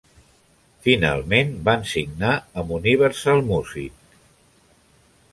[0.85, 4.09] Finalment, van signar amb Universal Music.